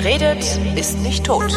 Wer 0.00 0.12
redet, 0.12 0.44
ist 0.76 1.00
nicht 1.00 1.24
tot. 1.26 1.52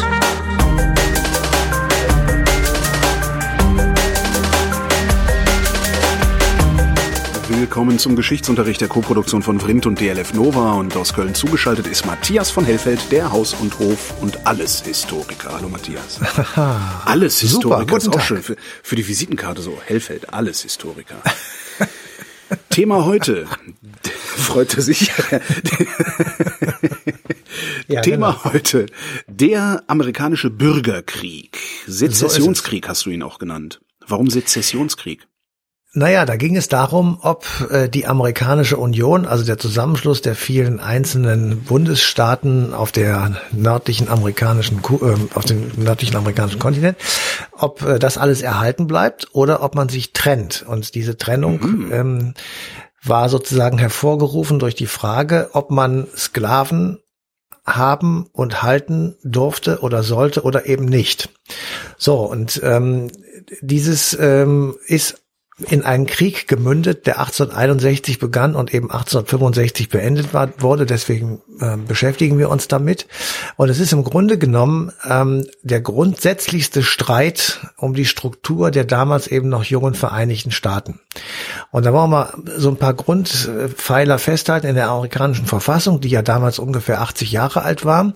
Willkommen 7.48 8.00
zum 8.00 8.16
Geschichtsunterricht 8.16 8.80
der 8.80 8.88
Koproduktion 8.88 9.42
von 9.42 9.60
Vrindt 9.60 9.86
und 9.86 10.00
DLF 10.00 10.34
Nova 10.34 10.72
und 10.72 10.96
aus 10.96 11.14
Köln 11.14 11.36
zugeschaltet 11.36 11.86
ist 11.86 12.04
Matthias 12.04 12.50
von 12.50 12.64
Hellfeld, 12.64 13.12
der 13.12 13.30
Haus- 13.30 13.54
und 13.54 13.78
Hof- 13.78 14.12
und 14.20 14.44
Alles-Historiker. 14.44 15.52
Hallo 15.52 15.68
Matthias. 15.68 16.18
Alles-Historiker 17.04 17.96
ist 17.96 18.08
auch 18.08 18.20
schön 18.20 18.42
für, 18.42 18.56
für 18.82 18.96
die 18.96 19.06
Visitenkarte 19.06 19.62
so. 19.62 19.80
Hellfeld, 19.86 20.34
Alles-Historiker. 20.34 21.22
Thema 22.70 23.04
heute. 23.04 23.46
Freute 24.36 24.82
sich. 24.82 25.12
Ja, 27.92 28.00
Thema 28.00 28.32
genau. 28.32 28.52
heute. 28.52 28.86
Der 29.26 29.82
amerikanische 29.86 30.50
Bürgerkrieg. 30.50 31.58
Sezessionskrieg 31.86 32.88
hast 32.88 33.06
du 33.06 33.10
ihn 33.10 33.22
auch 33.22 33.38
genannt. 33.38 33.80
Warum 34.06 34.30
Sezessionskrieg? 34.30 35.26
Naja, 35.94 36.24
da 36.24 36.36
ging 36.36 36.56
es 36.56 36.68
darum, 36.68 37.18
ob 37.20 37.44
äh, 37.70 37.86
die 37.86 38.06
amerikanische 38.06 38.78
Union, 38.78 39.26
also 39.26 39.44
der 39.44 39.58
Zusammenschluss 39.58 40.22
der 40.22 40.34
vielen 40.34 40.80
einzelnen 40.80 41.60
Bundesstaaten 41.64 42.72
auf 42.72 42.92
der 42.92 43.36
nördlichen 43.52 44.08
amerikanischen, 44.08 44.78
äh, 44.78 45.36
auf 45.36 45.44
dem 45.44 45.70
nördlichen 45.76 46.16
amerikanischen 46.16 46.58
Kontinent, 46.58 46.96
ob 47.52 47.82
äh, 47.82 47.98
das 47.98 48.16
alles 48.16 48.40
erhalten 48.40 48.86
bleibt 48.86 49.28
oder 49.32 49.62
ob 49.62 49.74
man 49.74 49.90
sich 49.90 50.14
trennt. 50.14 50.64
Und 50.66 50.94
diese 50.94 51.18
Trennung 51.18 51.90
ähm, 51.92 52.34
war 53.02 53.28
sozusagen 53.28 53.76
hervorgerufen 53.76 54.58
durch 54.60 54.74
die 54.74 54.86
Frage, 54.86 55.50
ob 55.52 55.70
man 55.70 56.06
Sklaven 56.16 57.01
haben 57.64 58.28
und 58.32 58.62
halten 58.62 59.16
durfte 59.22 59.80
oder 59.80 60.02
sollte 60.02 60.42
oder 60.42 60.66
eben 60.66 60.84
nicht. 60.84 61.30
So, 61.96 62.20
und 62.20 62.60
ähm, 62.64 63.10
dieses 63.60 64.16
ähm, 64.18 64.76
ist 64.86 65.21
in 65.62 65.84
einen 65.84 66.06
Krieg 66.06 66.48
gemündet, 66.48 67.06
der 67.06 67.18
1861 67.18 68.18
begann 68.18 68.54
und 68.54 68.74
eben 68.74 68.90
1865 68.90 69.88
beendet 69.88 70.34
war, 70.34 70.50
wurde. 70.58 70.86
Deswegen 70.86 71.40
äh, 71.60 71.76
beschäftigen 71.76 72.38
wir 72.38 72.50
uns 72.50 72.68
damit. 72.68 73.06
Und 73.56 73.68
es 73.68 73.78
ist 73.78 73.92
im 73.92 74.04
Grunde 74.04 74.38
genommen 74.38 74.92
ähm, 75.08 75.46
der 75.62 75.80
grundsätzlichste 75.80 76.82
Streit 76.82 77.60
um 77.76 77.94
die 77.94 78.04
Struktur 78.04 78.70
der 78.70 78.84
damals 78.84 79.26
eben 79.26 79.48
noch 79.48 79.64
jungen 79.64 79.94
Vereinigten 79.94 80.50
Staaten. 80.50 81.00
Und 81.70 81.86
da 81.86 81.92
wollen 81.92 82.10
wir 82.10 82.34
so 82.56 82.70
ein 82.70 82.76
paar 82.76 82.94
Grundpfeiler 82.94 84.18
festhalten 84.18 84.66
in 84.66 84.74
der 84.74 84.88
amerikanischen 84.90 85.46
Verfassung, 85.46 86.00
die 86.00 86.08
ja 86.08 86.22
damals 86.22 86.58
ungefähr 86.58 87.00
80 87.00 87.32
Jahre 87.32 87.62
alt 87.62 87.84
war, 87.84 88.14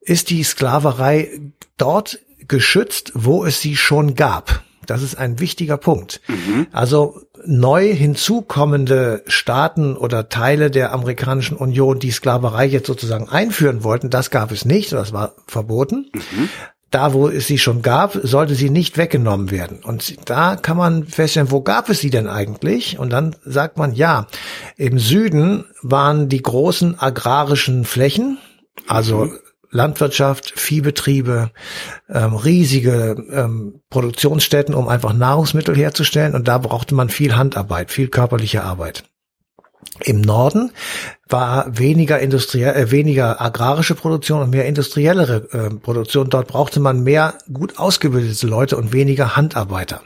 ist 0.00 0.30
die 0.30 0.42
Sklaverei 0.42 1.30
dort 1.76 2.18
geschützt, 2.46 3.12
wo 3.14 3.44
es 3.44 3.60
sie 3.60 3.76
schon 3.76 4.14
gab. 4.14 4.62
Das 4.86 5.02
ist 5.02 5.16
ein 5.16 5.40
wichtiger 5.40 5.76
Punkt. 5.76 6.20
Also 6.72 7.20
neu 7.46 7.92
hinzukommende 7.92 9.22
Staaten 9.26 9.96
oder 9.96 10.28
Teile 10.28 10.70
der 10.70 10.92
amerikanischen 10.92 11.56
Union, 11.56 11.98
die 11.98 12.10
Sklaverei 12.10 12.66
jetzt 12.66 12.86
sozusagen 12.86 13.28
einführen 13.28 13.84
wollten, 13.84 14.10
das 14.10 14.30
gab 14.30 14.50
es 14.50 14.64
nicht, 14.64 14.92
das 14.92 15.12
war 15.12 15.34
verboten. 15.46 16.10
Da, 16.90 17.12
wo 17.12 17.28
es 17.28 17.48
sie 17.48 17.58
schon 17.58 17.82
gab, 17.82 18.16
sollte 18.22 18.54
sie 18.54 18.70
nicht 18.70 18.96
weggenommen 18.96 19.50
werden. 19.50 19.80
Und 19.82 20.28
da 20.30 20.54
kann 20.54 20.76
man 20.76 21.04
feststellen, 21.06 21.50
wo 21.50 21.60
gab 21.60 21.88
es 21.88 21.98
sie 21.98 22.10
denn 22.10 22.28
eigentlich? 22.28 23.00
Und 23.00 23.10
dann 23.10 23.34
sagt 23.44 23.78
man, 23.78 23.94
ja, 23.94 24.28
im 24.76 25.00
Süden 25.00 25.64
waren 25.82 26.28
die 26.28 26.40
großen 26.40 26.98
agrarischen 27.00 27.84
Flächen, 27.84 28.38
also 28.86 29.28
Landwirtschaft, 29.74 30.58
Viehbetriebe, 30.58 31.50
ähm, 32.08 32.34
riesige 32.34 33.16
ähm, 33.30 33.80
Produktionsstätten, 33.90 34.74
um 34.74 34.88
einfach 34.88 35.12
Nahrungsmittel 35.12 35.76
herzustellen. 35.76 36.34
Und 36.34 36.46
da 36.46 36.58
brauchte 36.58 36.94
man 36.94 37.08
viel 37.08 37.34
Handarbeit, 37.34 37.90
viel 37.90 38.08
körperliche 38.08 38.62
Arbeit. 38.62 39.04
Im 40.00 40.20
Norden 40.20 40.72
war 41.28 41.78
weniger 41.78 42.18
industriell, 42.18 42.74
äh, 42.74 42.90
weniger 42.90 43.40
agrarische 43.40 43.94
Produktion 43.94 44.42
und 44.42 44.50
mehr 44.50 44.66
industriellere 44.66 45.48
äh, 45.52 45.74
Produktion. 45.74 46.28
Dort 46.30 46.48
brauchte 46.48 46.80
man 46.80 47.02
mehr 47.04 47.38
gut 47.52 47.78
ausgebildete 47.78 48.46
Leute 48.46 48.76
und 48.76 48.92
weniger 48.92 49.36
Handarbeiter. 49.36 50.02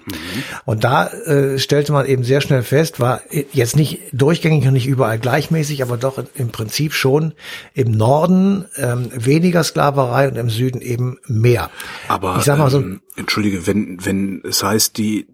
Und 0.67 0.85
da 0.85 1.09
äh, 1.09 1.59
stellte 1.59 1.93
man 1.93 2.07
eben 2.07 2.23
sehr 2.23 2.41
schnell 2.41 2.63
fest, 2.63 3.01
war 3.01 3.23
jetzt 3.31 3.77
nicht 3.77 4.01
durchgängig 4.13 4.67
und 4.67 4.75
nicht 4.75 4.87
überall 4.87 5.19
gleichmäßig, 5.19 5.83
aber 5.83 5.97
doch 5.97 6.23
im 6.35 6.51
Prinzip 6.51 6.93
schon 6.93 7.33
im 7.73 7.91
Norden 7.91 8.67
ähm, 8.77 9.11
weniger 9.15 9.65
Sklaverei 9.65 10.29
und 10.29 10.37
im 10.37 10.51
Süden 10.51 10.83
eben 10.83 11.19
mehr. 11.27 11.71
Aber 12.09 12.37
ich 12.39 12.45
sag 12.45 12.59
mal 12.59 12.71
so, 12.71 12.81
ähm, 12.81 13.01
entschuldige, 13.17 13.67
wenn 13.67 14.05
wenn 14.05 14.43
es 14.45 14.63
heißt, 14.63 14.99
die 14.99 15.27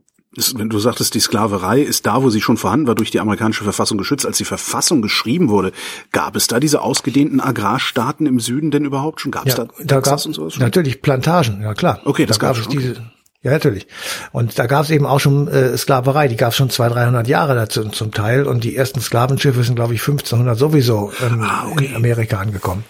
wenn 0.56 0.68
du 0.68 0.78
sagtest, 0.78 1.14
die 1.14 1.20
Sklaverei 1.20 1.80
ist 1.80 2.06
da, 2.06 2.22
wo 2.22 2.30
sie 2.30 2.40
schon 2.40 2.56
vorhanden 2.56 2.86
war, 2.86 2.94
durch 2.94 3.10
die 3.10 3.20
amerikanische 3.20 3.64
Verfassung 3.64 3.98
geschützt. 3.98 4.26
Als 4.26 4.38
die 4.38 4.44
Verfassung 4.44 5.02
geschrieben 5.02 5.48
wurde, 5.48 5.72
gab 6.12 6.36
es 6.36 6.46
da 6.46 6.60
diese 6.60 6.82
ausgedehnten 6.82 7.40
Agrarstaaten 7.40 8.26
im 8.26 8.40
Süden 8.40 8.70
denn 8.70 8.84
überhaupt 8.84 9.20
schon? 9.20 9.32
Gab 9.32 9.46
es 9.46 9.56
Ja, 9.56 9.64
da, 9.64 9.72
da 9.84 9.96
Texas 10.00 10.26
und 10.26 10.34
sowas 10.34 10.54
schon? 10.54 10.62
natürlich 10.62 11.02
Plantagen, 11.02 11.62
ja 11.62 11.74
klar. 11.74 12.00
Okay, 12.04 12.26
das 12.26 12.38
da 12.38 12.48
gab 12.48 12.56
es 12.56 12.64
schon, 12.64 12.72
diese. 12.72 12.96
Ja, 13.42 13.50
natürlich. 13.50 13.86
Und 14.32 14.58
da 14.58 14.64
gab 14.66 14.84
es 14.84 14.90
eben 14.90 15.04
auch 15.04 15.20
schon 15.20 15.48
äh, 15.48 15.76
Sklaverei, 15.76 16.28
die 16.28 16.36
gab 16.36 16.52
es 16.52 16.56
schon 16.56 16.70
200, 16.70 16.96
300 17.04 17.28
Jahre 17.28 17.54
dazu 17.54 17.84
zum 17.90 18.10
Teil. 18.10 18.44
Und 18.46 18.64
die 18.64 18.74
ersten 18.74 19.00
Sklavenschiffe 19.02 19.62
sind, 19.62 19.74
glaube 19.74 19.92
ich, 19.92 20.00
1500 20.00 20.58
sowieso 20.58 21.12
ähm, 21.22 21.42
Ah, 21.42 21.66
okay. 21.70 21.84
in 21.86 21.94
Amerika 21.94 22.38
angekommen. 22.38 22.84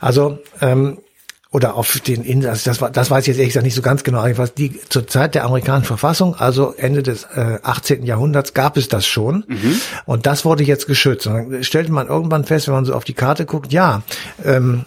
Also, 0.00 0.38
ähm, 0.60 0.98
oder 1.50 1.76
auf 1.76 1.98
den 2.00 2.24
Inseln, 2.24 2.50
also 2.50 2.68
das, 2.68 2.80
war, 2.82 2.90
das 2.90 3.10
weiß 3.10 3.24
ich 3.24 3.28
jetzt 3.28 3.38
ehrlich 3.38 3.50
gesagt 3.50 3.64
nicht 3.64 3.74
so 3.74 3.82
ganz 3.82 4.04
genau, 4.04 4.24
was 4.36 4.52
die 4.52 4.78
zur 4.90 5.06
Zeit 5.06 5.34
der 5.34 5.44
amerikanischen 5.44 5.86
Verfassung, 5.86 6.34
also 6.34 6.74
Ende 6.76 7.02
des 7.02 7.24
äh, 7.24 7.58
18. 7.62 8.04
Jahrhunderts, 8.04 8.52
gab 8.52 8.76
es 8.76 8.88
das 8.88 9.06
schon. 9.06 9.44
Und 10.04 10.26
das 10.26 10.44
wurde 10.44 10.62
jetzt 10.62 10.86
geschützt. 10.86 11.26
Und 11.26 11.50
dann 11.50 11.64
stellte 11.64 11.90
man 11.90 12.06
irgendwann 12.06 12.44
fest, 12.44 12.66
wenn 12.66 12.74
man 12.74 12.84
so 12.84 12.94
auf 12.94 13.04
die 13.04 13.14
Karte 13.14 13.46
guckt, 13.46 13.72
ja, 13.72 14.02
ähm, 14.44 14.84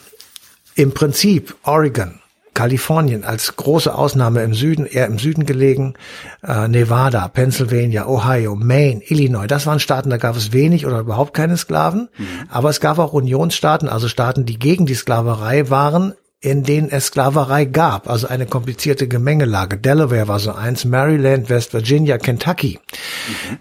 im 0.75 0.93
Prinzip 0.93 1.55
Oregon, 1.63 2.19
Kalifornien 2.53 3.23
als 3.23 3.55
große 3.55 3.93
Ausnahme 3.93 4.43
im 4.43 4.53
Süden, 4.53 4.85
eher 4.85 5.07
im 5.07 5.17
Süden 5.17 5.47
gelegen, 5.47 5.95
äh, 6.43 6.67
Nevada, 6.67 7.27
Pennsylvania, 7.27 8.07
Ohio, 8.07 8.55
Maine, 8.55 9.01
Illinois, 9.07 9.47
das 9.47 9.65
waren 9.65 9.79
Staaten, 9.79 10.11
da 10.11 10.17
gab 10.17 10.35
es 10.35 10.53
wenig 10.53 10.85
oder 10.85 10.99
überhaupt 10.99 11.33
keine 11.33 11.57
Sklaven. 11.57 12.09
Aber 12.49 12.69
es 12.69 12.79
gab 12.79 12.99
auch 12.99 13.13
Unionsstaaten, 13.13 13.89
also 13.89 14.07
Staaten, 14.07 14.45
die 14.45 14.59
gegen 14.59 14.85
die 14.85 14.93
Sklaverei 14.93 15.69
waren, 15.71 16.13
in 16.41 16.63
denen 16.63 16.89
es 16.89 17.07
Sklaverei 17.07 17.65
gab, 17.65 18.09
also 18.09 18.27
eine 18.27 18.47
komplizierte 18.47 19.07
Gemengelage. 19.07 19.77
Delaware 19.77 20.27
war 20.27 20.39
so 20.39 20.51
eins, 20.51 20.85
Maryland, 20.85 21.49
West 21.49 21.73
Virginia, 21.73 22.17
Kentucky. 22.17 22.79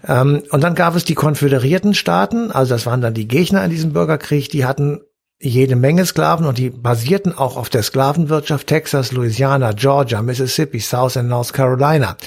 Ähm, 0.07 0.41
und 0.49 0.63
dann 0.63 0.73
gab 0.73 0.95
es 0.95 1.05
die 1.05 1.13
konföderierten 1.13 1.93
Staaten, 1.93 2.51
also 2.51 2.73
das 2.73 2.87
waren 2.87 3.01
dann 3.01 3.13
die 3.13 3.27
Gegner 3.27 3.63
in 3.63 3.69
diesem 3.69 3.93
Bürgerkrieg, 3.93 4.49
die 4.49 4.65
hatten 4.65 5.01
jede 5.39 5.75
Menge 5.75 6.05
Sklaven 6.05 6.45
und 6.45 6.57
die 6.57 6.71
basierten 6.71 7.37
auch 7.37 7.55
auf 7.55 7.69
der 7.69 7.83
Sklavenwirtschaft 7.83 8.67
Texas, 8.67 9.11
Louisiana, 9.11 9.73
Georgia, 9.73 10.21
Mississippi, 10.21 10.79
South 10.79 11.17
and 11.17 11.29
North 11.29 11.53
Carolina, 11.53 12.17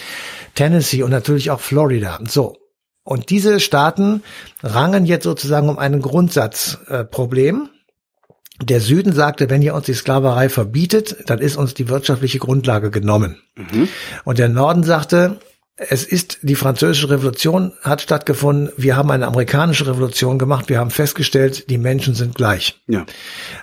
Tennessee 0.54 1.02
und 1.02 1.10
natürlich 1.10 1.50
auch 1.50 1.60
Florida. 1.60 2.18
So. 2.28 2.56
Und 3.02 3.30
diese 3.30 3.60
Staaten 3.60 4.22
rangen 4.62 5.04
jetzt 5.04 5.24
sozusagen 5.24 5.68
um 5.68 5.78
ein 5.78 6.00
Grundsatzproblem. 6.00 7.68
Äh. 7.70 7.73
Der 8.62 8.80
Süden 8.80 9.12
sagte, 9.12 9.50
wenn 9.50 9.62
ihr 9.62 9.74
uns 9.74 9.86
die 9.86 9.94
Sklaverei 9.94 10.48
verbietet, 10.48 11.16
dann 11.26 11.40
ist 11.40 11.56
uns 11.56 11.74
die 11.74 11.88
wirtschaftliche 11.88 12.38
Grundlage 12.38 12.90
genommen. 12.90 13.36
Und 14.24 14.38
der 14.38 14.48
Norden 14.48 14.84
sagte, 14.84 15.40
es 15.76 16.04
ist 16.04 16.38
die 16.42 16.54
französische 16.54 17.10
Revolution 17.10 17.72
hat 17.82 18.00
stattgefunden. 18.00 18.70
Wir 18.76 18.96
haben 18.96 19.10
eine 19.10 19.26
amerikanische 19.26 19.88
Revolution 19.88 20.38
gemacht. 20.38 20.68
Wir 20.68 20.78
haben 20.78 20.92
festgestellt, 20.92 21.68
die 21.68 21.78
Menschen 21.78 22.14
sind 22.14 22.36
gleich. 22.36 22.80
Ja. 22.86 23.04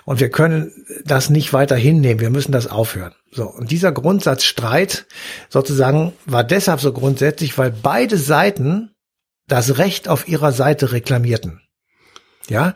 Und 0.03 0.19
wir 0.19 0.29
können 0.29 0.73
das 1.05 1.29
nicht 1.29 1.53
weiter 1.53 1.77
hinnehmen. 1.77 2.19
Wir 2.19 2.29
müssen 2.29 2.51
das 2.51 2.67
aufhören. 2.67 3.13
So. 3.31 3.45
Und 3.45 3.71
dieser 3.71 3.93
Grundsatzstreit 3.93 5.05
sozusagen 5.47 6.11
war 6.25 6.43
deshalb 6.43 6.81
so 6.81 6.91
grundsätzlich, 6.91 7.57
weil 7.57 7.71
beide 7.71 8.17
Seiten 8.17 8.91
das 9.47 9.77
Recht 9.77 10.09
auf 10.09 10.27
ihrer 10.27 10.51
Seite 10.51 10.91
reklamierten. 10.91 11.61
Ja. 12.49 12.75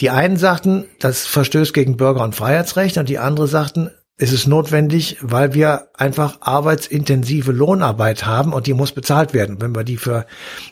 Die 0.00 0.10
einen 0.10 0.36
sagten, 0.36 0.84
das 0.98 1.26
verstößt 1.26 1.74
gegen 1.74 1.96
Bürger- 1.96 2.24
und 2.24 2.34
Freiheitsrechte 2.34 3.00
und 3.00 3.08
die 3.08 3.18
anderen 3.18 3.48
sagten, 3.48 3.90
es 4.18 4.32
ist 4.32 4.46
notwendig, 4.46 5.18
weil 5.20 5.52
wir 5.52 5.88
einfach 5.92 6.38
arbeitsintensive 6.40 7.52
Lohnarbeit 7.52 8.24
haben 8.24 8.54
und 8.54 8.66
die 8.66 8.72
muss 8.72 8.92
bezahlt 8.92 9.34
werden. 9.34 9.60
Wenn 9.60 9.74
wir 9.74 9.84
die 9.84 9.98
für 9.98 10.24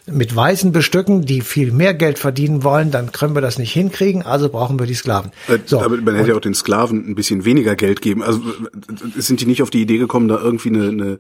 mit 0.06 0.34
Weißen 0.34 0.72
bestücken, 0.72 1.26
die 1.26 1.42
viel 1.42 1.70
mehr 1.70 1.92
Geld 1.92 2.18
verdienen 2.18 2.64
wollen, 2.64 2.90
dann 2.90 3.12
können 3.12 3.34
wir 3.34 3.42
das 3.42 3.58
nicht 3.58 3.72
hinkriegen, 3.72 4.22
also 4.22 4.48
brauchen 4.48 4.78
wir 4.78 4.86
die 4.86 4.94
Sklaven. 4.94 5.30
Äh, 5.48 5.58
Aber 5.74 5.98
man 5.98 6.16
hätte 6.16 6.30
ja 6.30 6.36
auch 6.36 6.40
den 6.40 6.54
Sklaven 6.54 7.06
ein 7.06 7.14
bisschen 7.14 7.44
weniger 7.44 7.76
Geld 7.76 8.00
geben. 8.00 8.22
Also 8.22 8.40
äh, 8.40 9.20
sind 9.20 9.42
die 9.42 9.46
nicht 9.46 9.60
auf 9.60 9.68
die 9.68 9.82
Idee 9.82 9.98
gekommen, 9.98 10.28
da 10.28 10.40
irgendwie 10.40 10.70
eine, 10.70 10.88
eine 10.88 11.18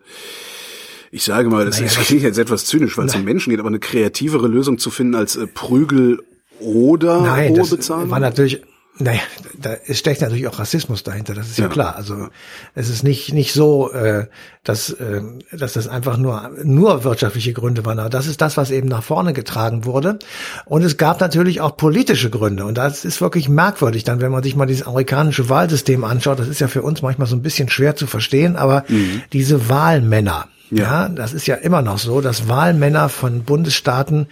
ich 1.10 1.24
sage 1.24 1.50
mal, 1.50 1.66
das, 1.66 1.78
Naja, 1.78 1.92
klingt 1.92 2.22
jetzt 2.22 2.38
etwas 2.38 2.64
zynisch, 2.64 2.96
weil 2.96 3.06
es 3.06 3.14
um 3.14 3.24
Menschen 3.24 3.50
geht, 3.50 3.60
aber 3.60 3.68
eine 3.68 3.80
kreativere 3.80 4.48
Lösung 4.48 4.78
zu 4.78 4.90
finden 4.90 5.14
als 5.14 5.36
äh, 5.36 5.46
Prügel 5.46 6.20
oder 6.60 7.20
Nein, 7.20 7.52
hohe 7.52 7.66
Bezahlung? 7.66 8.10
war 8.10 8.20
natürlich 8.20 8.62
Naja, 8.98 9.20
da 9.58 9.74
steckt 9.92 10.20
natürlich 10.20 10.46
auch 10.46 10.60
Rassismus 10.60 11.02
dahinter, 11.02 11.34
das 11.34 11.48
ist 11.48 11.58
ja, 11.58 11.64
ja 11.64 11.70
klar. 11.70 11.96
Also 11.96 12.28
es 12.76 12.88
ist 12.88 13.02
nicht 13.02 13.32
nicht 13.32 13.52
so, 13.52 13.90
äh, 13.92 14.28
dass, 14.62 14.90
äh, 14.90 15.20
dass 15.50 15.72
das 15.72 15.88
einfach 15.88 16.16
nur 16.16 16.52
nur 16.62 17.02
wirtschaftliche 17.02 17.52
Gründe 17.52 17.84
waren. 17.84 17.98
Aber 17.98 18.08
das 18.08 18.28
ist 18.28 18.40
das, 18.40 18.56
was 18.56 18.70
eben 18.70 18.86
nach 18.86 19.02
vorne 19.02 19.32
getragen 19.32 19.84
wurde. 19.84 20.20
Und 20.64 20.84
es 20.84 20.96
gab 20.96 21.20
natürlich 21.20 21.60
auch 21.60 21.76
politische 21.76 22.30
Gründe. 22.30 22.64
Und 22.64 22.78
das 22.78 23.04
ist 23.04 23.20
wirklich 23.20 23.48
merkwürdig, 23.48 24.04
dann, 24.04 24.20
wenn 24.20 24.30
man 24.30 24.44
sich 24.44 24.54
mal 24.54 24.66
dieses 24.66 24.86
amerikanische 24.86 25.48
Wahlsystem 25.48 26.04
anschaut. 26.04 26.38
Das 26.38 26.46
ist 26.46 26.60
ja 26.60 26.68
für 26.68 26.82
uns 26.82 27.02
manchmal 27.02 27.26
so 27.26 27.34
ein 27.34 27.42
bisschen 27.42 27.68
schwer 27.68 27.96
zu 27.96 28.06
verstehen, 28.06 28.54
aber 28.54 28.84
mhm. 28.86 29.22
diese 29.32 29.68
Wahlmänner, 29.68 30.46
ja. 30.70 30.84
ja. 30.84 31.08
das 31.08 31.32
ist 31.32 31.46
ja 31.46 31.56
immer 31.56 31.82
noch 31.82 31.98
so, 31.98 32.20
dass 32.20 32.48
Wahlmänner 32.48 33.08
von 33.08 33.44
Bundesstaaten 33.44 34.26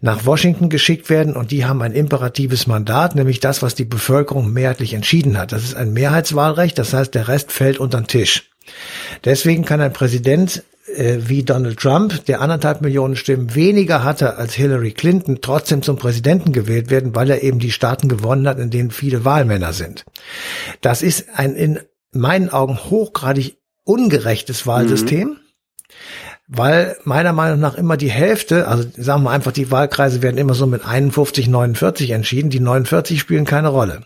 nach 0.00 0.26
Washington 0.26 0.68
geschickt 0.68 1.10
werden 1.10 1.34
und 1.34 1.50
die 1.50 1.64
haben 1.64 1.82
ein 1.82 1.92
imperatives 1.92 2.66
Mandat, 2.66 3.14
nämlich 3.14 3.40
das, 3.40 3.62
was 3.62 3.74
die 3.74 3.84
Bevölkerung 3.84 4.52
mehrheitlich 4.52 4.94
entschieden 4.94 5.38
hat. 5.38 5.52
Das 5.52 5.64
ist 5.64 5.76
ein 5.76 5.92
Mehrheitswahlrecht, 5.92 6.78
das 6.78 6.92
heißt, 6.92 7.14
der 7.14 7.28
Rest 7.28 7.52
fällt 7.52 7.78
unter 7.78 8.00
den 8.00 8.06
Tisch. 8.06 8.50
Deswegen 9.24 9.64
kann 9.64 9.80
ein 9.80 9.92
Präsident 9.92 10.62
äh, 10.86 11.18
wie 11.26 11.42
Donald 11.42 11.78
Trump, 11.78 12.24
der 12.26 12.40
anderthalb 12.40 12.80
Millionen 12.80 13.16
Stimmen 13.16 13.54
weniger 13.54 14.04
hatte 14.04 14.36
als 14.36 14.54
Hillary 14.54 14.92
Clinton, 14.92 15.38
trotzdem 15.40 15.82
zum 15.82 15.96
Präsidenten 15.96 16.52
gewählt 16.52 16.90
werden, 16.90 17.14
weil 17.14 17.30
er 17.30 17.42
eben 17.42 17.58
die 17.58 17.72
Staaten 17.72 18.08
gewonnen 18.08 18.48
hat, 18.48 18.58
in 18.58 18.70
denen 18.70 18.90
viele 18.90 19.24
Wahlmänner 19.24 19.72
sind. 19.72 20.04
Das 20.80 21.02
ist 21.02 21.26
ein 21.34 21.54
in 21.54 21.80
meinen 22.12 22.50
Augen 22.50 22.78
hochgradig 22.78 23.56
ungerechtes 23.84 24.66
Wahlsystem. 24.66 25.28
Mhm 25.28 25.43
weil 26.46 26.96
meiner 27.04 27.32
Meinung 27.32 27.60
nach 27.60 27.74
immer 27.74 27.96
die 27.96 28.10
Hälfte, 28.10 28.68
also 28.68 28.84
sagen 28.96 29.22
wir 29.22 29.30
einfach, 29.30 29.52
die 29.52 29.70
Wahlkreise 29.70 30.22
werden 30.22 30.36
immer 30.36 30.54
so 30.54 30.66
mit 30.66 30.84
51, 30.84 31.48
49 31.48 32.10
entschieden, 32.10 32.50
die 32.50 32.60
49 32.60 33.18
spielen 33.18 33.44
keine 33.44 33.68
Rolle. 33.68 34.02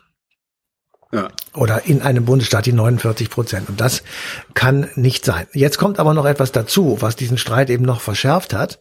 Ja. 1.12 1.29
Oder 1.55 1.87
in 1.87 2.02
einem 2.02 2.26
Bundesstaat 2.26 2.67
die 2.67 2.73
49 2.73 3.31
Prozent. 3.31 3.69
Und 3.69 3.81
das 3.81 4.02
kann 4.55 4.88
nicht 4.94 5.25
sein. 5.25 5.46
Jetzt 5.52 5.79
kommt 5.79 5.99
aber 5.99 6.12
noch 6.12 6.26
etwas 6.26 6.52
dazu, 6.52 6.99
was 7.00 7.17
diesen 7.17 7.38
Streit 7.38 7.70
eben 7.70 7.85
noch 7.85 8.02
verschärft 8.02 8.52
hat. 8.52 8.79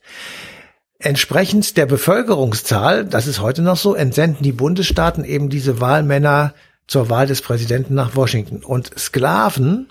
Entsprechend 1.00 1.78
der 1.78 1.86
Bevölkerungszahl, 1.86 3.06
das 3.06 3.28
ist 3.28 3.40
heute 3.40 3.62
noch 3.62 3.78
so, 3.78 3.96
entsenden 3.96 4.44
die 4.44 4.52
Bundesstaaten 4.52 5.24
eben 5.24 5.50
diese 5.50 5.80
Wahlmänner 5.80 6.54
zur 6.88 7.10
Wahl 7.10 7.28
des 7.28 7.42
Präsidenten 7.42 7.94
nach 7.94 8.16
Washington. 8.16 8.64
Und 8.64 8.92
Sklaven 8.98 9.88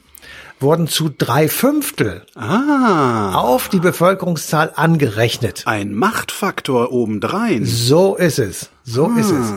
wurden 0.61 0.89
zu 0.89 1.11
drei 1.11 1.49
Fünftel 1.49 2.23
ah. 2.35 3.35
auf 3.35 3.69
die 3.69 3.81
Bevölkerungszahl 3.81 4.73
angerechnet. 4.75 5.63
Ein 5.67 5.95
Machtfaktor 5.95 6.93
obendrein. 6.93 7.65
So 7.65 8.17
ist 8.17 8.39
es. 8.39 8.71
So 8.85 9.07
ah. 9.07 9.19
ist 9.19 9.31
es. 9.31 9.53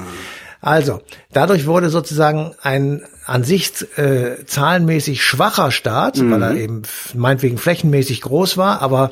Also, 0.62 1.02
dadurch 1.32 1.68
wurde 1.68 1.90
sozusagen 1.90 2.54
ein 2.62 3.04
an 3.26 3.44
sich 3.44 3.72
äh, 3.98 4.44
zahlenmäßig 4.46 5.24
schwacher 5.24 5.72
Staat, 5.72 6.18
mhm. 6.18 6.32
weil 6.32 6.42
er 6.42 6.56
eben 6.56 6.82
meinetwegen 7.14 7.60
flächenmäßig 7.60 8.22
groß 8.22 8.58
war, 8.58 8.82
aber 8.82 9.12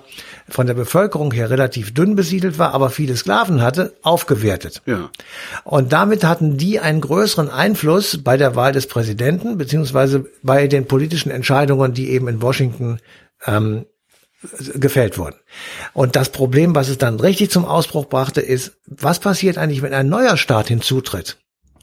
von 0.50 0.66
der 0.66 0.74
Bevölkerung 0.74 1.32
her 1.32 1.52
relativ 1.52 1.94
dünn 1.94 2.16
besiedelt 2.16 2.58
war, 2.58 2.74
aber 2.74 2.90
viele 2.90 3.16
Sklaven 3.16 3.62
hatte, 3.62 3.94
aufgewertet. 4.02 4.82
Ja. 4.88 5.12
Und 5.64 5.94
damit 5.94 6.24
hatten 6.24 6.58
die 6.58 6.80
einen 6.80 7.00
größeren 7.00 7.50
Einfluss 7.50 8.24
bei 8.24 8.38
der 8.38 8.56
Wahl 8.56 8.72
des 8.72 8.88
Präsidenten, 8.88 9.58
beziehungsweise 9.58 10.26
bei 10.42 10.68
den 10.68 10.88
politischen 10.88 11.30
Entscheidungen, 11.30 11.94
die 11.94 12.10
eben 12.10 12.28
in 12.28 12.42
Washington 12.42 13.00
ähm, 13.46 13.86
gefällt 14.76 15.18
wurden. 15.18 15.36
Und 15.94 16.16
das 16.16 16.30
Problem, 16.30 16.76
was 16.76 16.90
es 16.90 16.98
dann 16.98 17.20
richtig 17.20 17.50
zum 17.50 17.66
Ausbruch 17.66 18.06
brachte, 18.06 18.42
ist, 18.42 18.74
was 18.86 19.20
passiert 19.20 19.58
eigentlich, 19.58 19.82
wenn 19.82 19.94
ein 19.94 20.10
neuer 20.10 20.38
Staat 20.38 20.68
hinzutritt? 20.68 21.38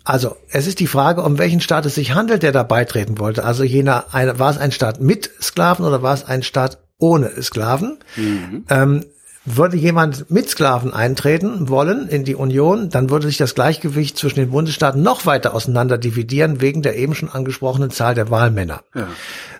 Also, 0.04 0.36
es 0.50 0.66
ist 0.66 0.80
die 0.80 0.86
Frage, 0.86 1.22
um 1.22 1.38
welchen 1.38 1.60
Staat 1.60 1.86
es 1.86 1.94
sich 1.94 2.14
handelt, 2.14 2.42
der 2.42 2.52
da 2.52 2.62
beitreten 2.62 3.18
wollte. 3.18 3.42
Also 3.42 3.64
jener, 3.64 4.04
war 4.12 4.50
es 4.50 4.58
ein 4.58 4.70
Staat 4.70 5.00
mit 5.00 5.30
Sklaven 5.40 5.84
oder 5.84 6.02
war 6.02 6.14
es 6.14 6.24
ein 6.24 6.42
Staat 6.42 6.78
ohne 6.98 7.42
Sklaven? 7.42 7.98
Mhm. 8.16 8.64
Ähm, 8.68 9.04
würde 9.46 9.76
jemand 9.76 10.30
mit 10.30 10.48
Sklaven 10.48 10.94
eintreten 10.94 11.68
wollen 11.68 12.08
in 12.08 12.24
die 12.24 12.34
Union, 12.34 12.88
dann 12.88 13.10
würde 13.10 13.26
sich 13.26 13.36
das 13.36 13.54
Gleichgewicht 13.54 14.16
zwischen 14.16 14.40
den 14.40 14.50
Bundesstaaten 14.50 15.02
noch 15.02 15.26
weiter 15.26 15.54
auseinander 15.54 15.98
dividieren, 15.98 16.62
wegen 16.62 16.80
der 16.80 16.96
eben 16.96 17.14
schon 17.14 17.28
angesprochenen 17.28 17.90
Zahl 17.90 18.14
der 18.14 18.30
Wahlmänner. 18.30 18.82
Ja. 18.94 19.08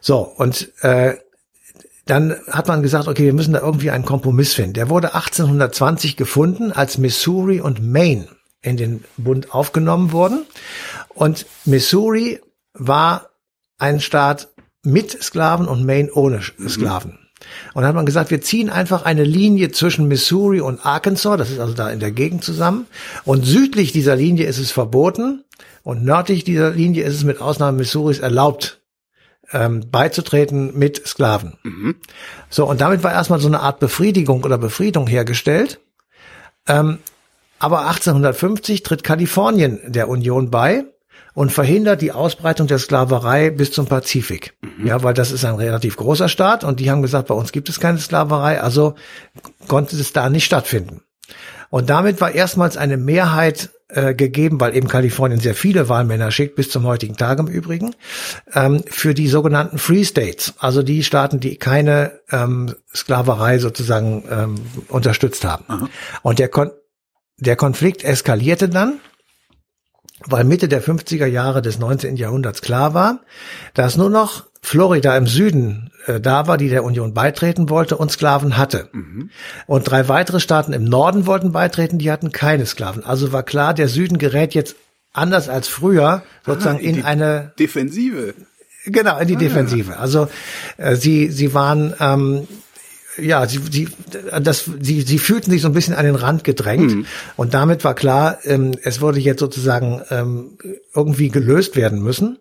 So, 0.00 0.20
und 0.20 0.72
äh, 0.80 1.16
dann 2.06 2.36
hat 2.50 2.68
man 2.68 2.82
gesagt, 2.82 3.08
okay, 3.08 3.24
wir 3.24 3.32
müssen 3.32 3.54
da 3.54 3.60
irgendwie 3.60 3.90
einen 3.90 4.04
Kompromiss 4.04 4.54
finden. 4.54 4.74
Der 4.74 4.90
wurde 4.90 5.14
1820 5.14 6.16
gefunden, 6.16 6.72
als 6.72 6.98
Missouri 6.98 7.60
und 7.60 7.82
Maine 7.82 8.28
in 8.60 8.76
den 8.76 9.04
Bund 9.16 9.54
aufgenommen 9.54 10.12
wurden. 10.12 10.44
Und 11.08 11.46
Missouri 11.64 12.40
war 12.72 13.30
ein 13.78 14.00
Staat 14.00 14.48
mit 14.82 15.22
Sklaven 15.22 15.66
und 15.66 15.84
Maine 15.84 16.12
ohne 16.12 16.40
mhm. 16.56 16.68
Sklaven. 16.68 17.12
Mhm. 17.12 17.18
Und 17.74 17.82
dann 17.82 17.88
hat 17.88 17.94
man 17.94 18.06
gesagt, 18.06 18.30
wir 18.30 18.40
ziehen 18.40 18.70
einfach 18.70 19.04
eine 19.04 19.24
Linie 19.24 19.70
zwischen 19.70 20.08
Missouri 20.08 20.60
und 20.60 20.84
Arkansas, 20.84 21.36
das 21.36 21.50
ist 21.50 21.58
also 21.58 21.74
da 21.74 21.90
in 21.90 22.00
der 22.00 22.10
Gegend 22.10 22.42
zusammen. 22.42 22.86
Und 23.24 23.44
südlich 23.44 23.92
dieser 23.92 24.16
Linie 24.16 24.46
ist 24.46 24.58
es 24.58 24.70
verboten 24.70 25.44
und 25.82 26.04
nördlich 26.04 26.44
dieser 26.44 26.70
Linie 26.70 27.04
ist 27.04 27.14
es 27.14 27.24
mit 27.24 27.40
Ausnahme 27.40 27.78
Missouris 27.78 28.18
erlaubt, 28.18 28.80
ähm, 29.52 29.90
beizutreten 29.90 30.78
mit 30.78 31.06
Sklaven. 31.06 31.54
Mhm. 31.62 31.96
So, 32.50 32.66
und 32.68 32.80
damit 32.80 33.02
war 33.02 33.12
erstmal 33.12 33.40
so 33.40 33.48
eine 33.48 33.60
Art 33.60 33.80
Befriedigung 33.80 34.44
oder 34.44 34.58
Befriedung 34.58 35.06
hergestellt. 35.06 35.80
Ähm, 36.66 36.98
aber 37.58 37.86
1850 37.86 38.82
tritt 38.82 39.04
Kalifornien 39.04 39.80
der 39.86 40.08
Union 40.08 40.50
bei 40.50 40.84
und 41.34 41.50
verhindert 41.50 42.00
die 42.00 42.12
Ausbreitung 42.12 42.66
der 42.66 42.78
Sklaverei 42.78 43.50
bis 43.50 43.72
zum 43.72 43.86
Pazifik. 43.86 44.54
Mhm. 44.62 44.86
Ja, 44.86 45.02
weil 45.02 45.14
das 45.14 45.32
ist 45.32 45.44
ein 45.44 45.56
relativ 45.56 45.96
großer 45.96 46.28
Staat 46.28 46.64
und 46.64 46.80
die 46.80 46.90
haben 46.90 47.02
gesagt, 47.02 47.28
bei 47.28 47.34
uns 47.34 47.52
gibt 47.52 47.68
es 47.68 47.80
keine 47.80 47.98
Sklaverei, 47.98 48.60
also 48.60 48.94
konnte 49.68 49.96
es 49.96 50.12
da 50.12 50.30
nicht 50.30 50.44
stattfinden. 50.44 51.02
Und 51.74 51.90
damit 51.90 52.20
war 52.20 52.30
erstmals 52.30 52.76
eine 52.76 52.96
Mehrheit 52.96 53.70
äh, 53.88 54.14
gegeben, 54.14 54.60
weil 54.60 54.76
eben 54.76 54.86
Kalifornien 54.86 55.40
sehr 55.40 55.56
viele 55.56 55.88
Wahlmänner 55.88 56.30
schickt, 56.30 56.54
bis 56.54 56.70
zum 56.70 56.84
heutigen 56.84 57.16
Tag 57.16 57.40
im 57.40 57.48
Übrigen, 57.48 57.96
ähm, 58.54 58.84
für 58.86 59.12
die 59.12 59.26
sogenannten 59.26 59.78
Free 59.78 60.04
States, 60.04 60.54
also 60.60 60.84
die 60.84 61.02
Staaten, 61.02 61.40
die 61.40 61.56
keine 61.56 62.20
ähm, 62.30 62.76
Sklaverei 62.94 63.58
sozusagen 63.58 64.22
ähm, 64.30 64.54
unterstützt 64.86 65.44
haben. 65.44 65.64
Aha. 65.66 65.88
Und 66.22 66.38
der, 66.38 66.46
Kon 66.46 66.70
der 67.38 67.56
Konflikt 67.56 68.04
eskalierte 68.04 68.68
dann 68.68 69.00
weil 70.26 70.44
Mitte 70.44 70.68
der 70.68 70.82
50er 70.82 71.26
Jahre 71.26 71.62
des 71.62 71.78
19. 71.78 72.16
Jahrhunderts 72.16 72.62
klar 72.62 72.94
war, 72.94 73.20
dass 73.74 73.96
nur 73.96 74.10
noch 74.10 74.44
Florida 74.62 75.16
im 75.16 75.26
Süden 75.26 75.90
äh, 76.06 76.20
da 76.20 76.46
war, 76.46 76.56
die 76.56 76.68
der 76.68 76.84
Union 76.84 77.12
beitreten 77.12 77.68
wollte 77.68 77.96
und 77.96 78.10
Sklaven 78.10 78.56
hatte. 78.56 78.88
Mhm. 78.92 79.30
Und 79.66 79.90
drei 79.90 80.08
weitere 80.08 80.40
Staaten 80.40 80.72
im 80.72 80.84
Norden 80.84 81.26
wollten 81.26 81.52
beitreten, 81.52 81.98
die 81.98 82.10
hatten 82.10 82.32
keine 82.32 82.64
Sklaven. 82.64 83.04
Also 83.04 83.32
war 83.32 83.42
klar, 83.42 83.74
der 83.74 83.88
Süden 83.88 84.18
gerät 84.18 84.54
jetzt 84.54 84.76
anders 85.12 85.48
als 85.48 85.68
früher 85.68 86.22
sozusagen 86.46 86.78
Aha, 86.78 86.84
in, 86.84 86.96
in 86.96 87.04
eine 87.04 87.52
Defensive. 87.58 88.34
Genau, 88.86 89.18
in 89.18 89.28
die 89.28 89.36
ah. 89.36 89.38
Defensive. 89.38 89.98
Also 89.98 90.28
äh, 90.76 90.96
sie, 90.96 91.30
sie 91.30 91.54
waren 91.54 91.94
ähm, 92.00 92.48
ja, 93.18 93.46
sie, 93.46 93.60
sie, 93.70 93.88
das, 94.40 94.70
sie, 94.80 95.02
sie 95.02 95.18
fühlten 95.18 95.50
sich 95.50 95.62
so 95.62 95.68
ein 95.68 95.74
bisschen 95.74 95.94
an 95.94 96.04
den 96.04 96.14
Rand 96.14 96.44
gedrängt 96.44 96.94
mhm. 96.94 97.06
und 97.36 97.54
damit 97.54 97.84
war 97.84 97.94
klar, 97.94 98.38
ähm, 98.44 98.72
es 98.82 99.00
würde 99.00 99.20
jetzt 99.20 99.40
sozusagen 99.40 100.02
ähm, 100.10 100.58
irgendwie 100.94 101.28
gelöst 101.28 101.76
werden 101.76 102.02
müssen. 102.02 102.38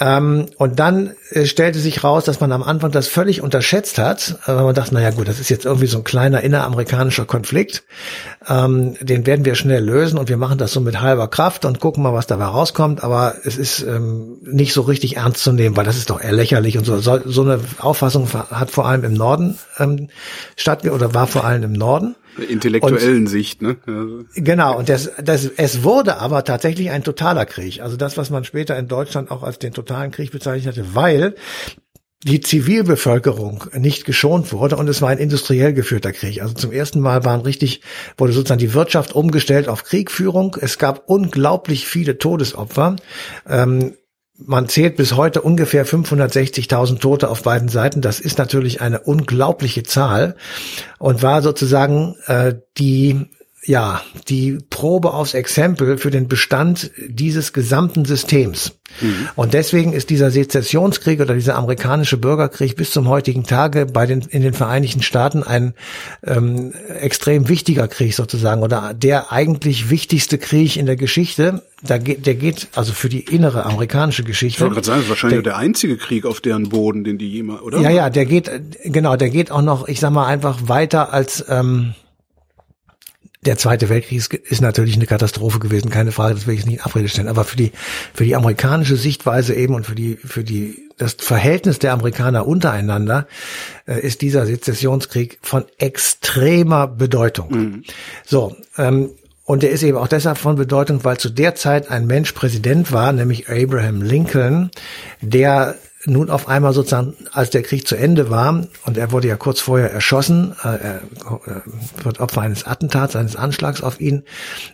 Ähm, 0.00 0.46
und 0.58 0.80
dann 0.80 1.14
äh, 1.30 1.44
stellte 1.46 1.78
sich 1.78 2.02
raus, 2.02 2.24
dass 2.24 2.40
man 2.40 2.50
am 2.50 2.64
Anfang 2.64 2.90
das 2.90 3.06
völlig 3.06 3.42
unterschätzt 3.42 3.98
hat. 3.98 4.40
Äh, 4.46 4.54
man 4.54 4.74
dachte, 4.74 4.92
naja 4.92 5.10
gut, 5.10 5.28
das 5.28 5.38
ist 5.38 5.50
jetzt 5.50 5.64
irgendwie 5.64 5.86
so 5.86 5.98
ein 5.98 6.04
kleiner 6.04 6.40
inneramerikanischer 6.40 7.26
Konflikt. 7.26 7.84
Ähm, 8.48 8.96
den 9.00 9.24
werden 9.24 9.44
wir 9.44 9.54
schnell 9.54 9.84
lösen 9.84 10.18
und 10.18 10.28
wir 10.28 10.36
machen 10.36 10.58
das 10.58 10.72
so 10.72 10.80
mit 10.80 11.00
halber 11.00 11.28
Kraft 11.28 11.64
und 11.64 11.78
gucken 11.78 12.02
mal, 12.02 12.12
was 12.12 12.26
dabei 12.26 12.46
rauskommt. 12.46 13.04
Aber 13.04 13.36
es 13.44 13.56
ist 13.56 13.82
ähm, 13.82 14.38
nicht 14.42 14.72
so 14.72 14.80
richtig 14.82 15.16
ernst 15.16 15.44
zu 15.44 15.52
nehmen, 15.52 15.76
weil 15.76 15.84
das 15.84 15.96
ist 15.96 16.10
doch 16.10 16.20
eher 16.20 16.32
lächerlich 16.32 16.76
und 16.76 16.84
so. 16.84 16.98
So, 16.98 17.20
so 17.24 17.42
eine 17.42 17.60
Auffassung 17.78 18.28
hat 18.32 18.72
vor 18.72 18.86
allem 18.86 19.04
im 19.04 19.14
Norden 19.14 19.58
ähm, 19.78 20.08
statt 20.56 20.84
oder 20.86 21.14
war 21.14 21.28
vor 21.28 21.44
allem 21.44 21.62
im 21.62 21.72
Norden 21.72 22.16
intellektuellen 22.48 23.24
und, 23.24 23.26
Sicht, 23.26 23.62
ne? 23.62 23.76
Genau, 24.34 24.78
und 24.78 24.88
das, 24.88 25.10
das, 25.22 25.44
es 25.56 25.82
wurde 25.82 26.16
aber 26.16 26.44
tatsächlich 26.44 26.90
ein 26.90 27.04
totaler 27.04 27.46
Krieg. 27.46 27.80
Also 27.80 27.96
das, 27.96 28.16
was 28.16 28.30
man 28.30 28.44
später 28.44 28.78
in 28.78 28.88
Deutschland 28.88 29.30
auch 29.30 29.42
als 29.42 29.58
den 29.58 29.72
totalen 29.72 30.10
Krieg 30.10 30.32
bezeichnet 30.32 30.76
hatte, 30.76 30.94
weil 30.94 31.34
die 32.24 32.40
Zivilbevölkerung 32.40 33.64
nicht 33.74 34.06
geschont 34.06 34.52
wurde 34.52 34.76
und 34.76 34.88
es 34.88 35.02
war 35.02 35.10
ein 35.10 35.18
industriell 35.18 35.74
geführter 35.74 36.12
Krieg. 36.12 36.40
Also 36.40 36.54
zum 36.54 36.72
ersten 36.72 37.00
Mal 37.00 37.24
waren 37.24 37.42
richtig, 37.42 37.82
wurde 38.16 38.32
sozusagen 38.32 38.60
die 38.60 38.72
Wirtschaft 38.72 39.14
umgestellt 39.14 39.68
auf 39.68 39.84
Kriegführung. 39.84 40.56
Es 40.58 40.78
gab 40.78 41.02
unglaublich 41.06 41.86
viele 41.86 42.16
Todesopfer. 42.16 42.96
Ähm, 43.46 43.92
man 44.36 44.68
zählt 44.68 44.96
bis 44.96 45.16
heute 45.16 45.42
ungefähr 45.42 45.86
560.000 45.86 46.98
Tote 46.98 47.28
auf 47.28 47.42
beiden 47.42 47.68
Seiten. 47.68 48.00
Das 48.00 48.20
ist 48.20 48.38
natürlich 48.38 48.80
eine 48.80 49.00
unglaubliche 49.00 49.84
Zahl 49.84 50.36
und 50.98 51.22
war 51.22 51.42
sozusagen 51.42 52.16
äh, 52.26 52.54
die 52.76 53.26
ja, 53.66 54.02
die 54.28 54.58
Probe 54.70 55.12
aufs 55.14 55.34
Exempel 55.34 55.98
für 55.98 56.10
den 56.10 56.28
Bestand 56.28 56.90
dieses 57.06 57.52
gesamten 57.52 58.04
Systems. 58.04 58.78
Mhm. 59.00 59.28
Und 59.34 59.54
deswegen 59.54 59.92
ist 59.92 60.10
dieser 60.10 60.30
Sezessionskrieg 60.30 61.20
oder 61.20 61.34
dieser 61.34 61.56
amerikanische 61.56 62.16
Bürgerkrieg 62.16 62.76
bis 62.76 62.90
zum 62.90 63.08
heutigen 63.08 63.44
Tage 63.44 63.86
bei 63.86 64.06
den, 64.06 64.20
in 64.20 64.42
den 64.42 64.52
Vereinigten 64.52 65.02
Staaten 65.02 65.42
ein 65.42 65.74
ähm, 66.24 66.72
extrem 67.00 67.48
wichtiger 67.48 67.88
Krieg 67.88 68.14
sozusagen 68.14 68.62
oder 68.62 68.92
der 68.94 69.32
eigentlich 69.32 69.90
wichtigste 69.90 70.38
Krieg 70.38 70.76
in 70.76 70.86
der 70.86 70.96
Geschichte. 70.96 71.62
Da 71.82 71.98
geht, 71.98 72.26
der 72.26 72.34
geht 72.34 72.68
also 72.74 72.92
für 72.92 73.08
die 73.08 73.20
innere 73.20 73.66
amerikanische 73.66 74.24
Geschichte. 74.24 74.58
Ich 74.58 74.60
wollte 74.60 74.74
gerade 74.74 74.86
sagen, 74.86 74.98
das 74.98 75.04
ist 75.04 75.10
wahrscheinlich 75.10 75.42
der, 75.42 75.52
der 75.52 75.56
einzige 75.56 75.96
Krieg 75.96 76.24
auf 76.24 76.40
deren 76.40 76.68
Boden, 76.68 77.04
den 77.04 77.18
die 77.18 77.30
jemals, 77.30 77.62
oder? 77.62 77.80
Ja, 77.80 77.90
ja, 77.90 78.10
der 78.10 78.26
geht, 78.26 78.50
genau, 78.84 79.16
der 79.16 79.30
geht 79.30 79.50
auch 79.50 79.62
noch, 79.62 79.88
ich 79.88 80.00
sag 80.00 80.10
mal, 80.10 80.26
einfach 80.26 80.68
weiter 80.68 81.12
als 81.12 81.44
ähm, 81.48 81.94
der 83.44 83.58
Zweite 83.58 83.88
Weltkrieg 83.88 84.32
ist 84.32 84.60
natürlich 84.60 84.96
eine 84.96 85.06
Katastrophe 85.06 85.58
gewesen, 85.58 85.90
keine 85.90 86.12
Frage, 86.12 86.34
das 86.34 86.46
will 86.46 86.54
ich 86.54 86.60
jetzt 86.60 86.68
nicht 86.68 86.80
in 86.80 86.84
Abrede 86.84 87.08
stellen. 87.08 87.28
Aber 87.28 87.44
für 87.44 87.56
die, 87.56 87.72
für 88.12 88.24
die 88.24 88.36
amerikanische 88.36 88.96
Sichtweise 88.96 89.54
eben 89.54 89.74
und 89.74 89.86
für 89.86 89.94
die, 89.94 90.16
für 90.16 90.44
die, 90.44 90.88
das 90.96 91.16
Verhältnis 91.18 91.78
der 91.78 91.92
Amerikaner 91.92 92.46
untereinander 92.46 93.26
äh, 93.86 94.00
ist 94.00 94.22
dieser 94.22 94.46
Sezessionskrieg 94.46 95.38
von 95.42 95.64
extremer 95.78 96.86
Bedeutung. 96.86 97.50
Mhm. 97.50 97.84
So, 98.24 98.56
ähm, 98.78 99.10
und 99.44 99.62
der 99.62 99.70
ist 99.70 99.82
eben 99.82 99.98
auch 99.98 100.08
deshalb 100.08 100.38
von 100.38 100.56
Bedeutung, 100.56 101.04
weil 101.04 101.18
zu 101.18 101.28
der 101.28 101.54
Zeit 101.54 101.90
ein 101.90 102.06
Mensch 102.06 102.32
Präsident 102.32 102.92
war, 102.92 103.12
nämlich 103.12 103.48
Abraham 103.50 104.00
Lincoln, 104.00 104.70
der 105.20 105.76
nun 106.06 106.30
auf 106.30 106.48
einmal 106.48 106.72
sozusagen, 106.72 107.14
als 107.32 107.50
der 107.50 107.62
Krieg 107.62 107.86
zu 107.86 107.96
Ende 107.96 108.30
war, 108.30 108.66
und 108.84 108.96
er 108.96 109.12
wurde 109.12 109.28
ja 109.28 109.36
kurz 109.36 109.60
vorher 109.60 109.90
erschossen, 109.90 110.54
äh, 110.62 110.68
er 110.68 110.96
äh, 110.96 112.04
wird 112.04 112.20
Opfer 112.20 112.42
eines 112.42 112.66
Attentats, 112.66 113.16
eines 113.16 113.36
Anschlags 113.36 113.82
auf 113.82 114.00
ihn. 114.00 114.24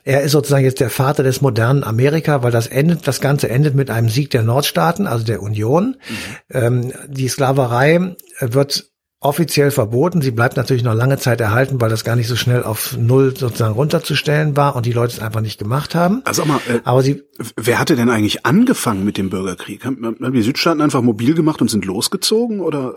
Er 0.05 0.23
ist 0.23 0.33
sozusagen 0.33 0.65
jetzt 0.65 0.81
der 0.81 0.91
Vater 0.91 1.23
des 1.23 1.41
modernen 1.41 1.85
Amerika, 1.85 2.43
weil 2.43 2.53
das 2.53 2.67
endet, 2.67 3.07
das 3.07 3.21
Ganze 3.21 3.49
endet 3.49 3.75
mit 3.75 3.91
einem 3.91 4.09
Sieg 4.09 4.31
der 4.31 4.43
Nordstaaten, 4.43 5.07
also 5.07 5.25
der 5.25 5.43
Union. 5.43 5.97
Mhm. 6.09 6.57
Ähm, 6.57 6.93
die 7.09 7.29
Sklaverei 7.29 8.17
wird 8.41 8.90
offiziell 9.21 9.71
verboten. 9.71 10.23
Sie 10.23 10.31
bleibt 10.31 10.57
natürlich 10.57 10.83
noch 10.83 10.95
lange 10.95 11.19
Zeit 11.19 11.41
erhalten, 11.41 11.81
weil 11.81 11.91
das 11.91 12.05
gar 12.05 12.17
nicht 12.17 12.27
so 12.27 12.37
schnell 12.37 12.63
auf 12.63 12.97
Null 12.97 13.37
sozusagen 13.37 13.75
runterzustellen 13.75 14.57
war 14.57 14.75
und 14.75 14.87
die 14.87 14.93
Leute 14.93 15.15
es 15.15 15.21
einfach 15.21 15.43
nicht 15.43 15.59
gemacht 15.59 15.95
haben. 15.95 16.23
Also 16.25 16.45
mal, 16.47 16.61
äh, 16.69 16.81
aber 16.85 17.03
sie, 17.03 17.23
wer 17.57 17.79
hatte 17.79 17.97
denn 17.97 18.09
eigentlich 18.09 18.47
angefangen 18.47 19.05
mit 19.05 19.19
dem 19.19 19.29
Bürgerkrieg? 19.29 19.85
Haben, 19.85 20.05
haben 20.05 20.33
die 20.33 20.43
Südstaaten 20.43 20.81
einfach 20.81 21.03
mobil 21.03 21.35
gemacht 21.35 21.61
und 21.61 21.71
sind 21.71 21.85
losgezogen 21.85 22.61
oder 22.61 22.95